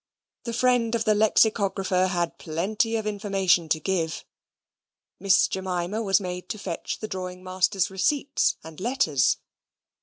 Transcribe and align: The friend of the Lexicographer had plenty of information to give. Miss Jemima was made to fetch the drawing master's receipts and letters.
The 0.45 0.53
friend 0.53 0.95
of 0.95 1.03
the 1.05 1.13
Lexicographer 1.13 2.07
had 2.07 2.39
plenty 2.39 2.95
of 2.95 3.05
information 3.05 3.69
to 3.69 3.79
give. 3.79 4.25
Miss 5.19 5.47
Jemima 5.47 6.01
was 6.01 6.19
made 6.19 6.49
to 6.49 6.57
fetch 6.57 6.97
the 6.97 7.07
drawing 7.07 7.43
master's 7.43 7.91
receipts 7.91 8.57
and 8.63 8.79
letters. 8.79 9.37